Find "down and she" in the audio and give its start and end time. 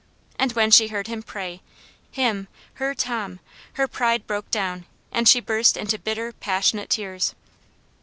4.49-5.39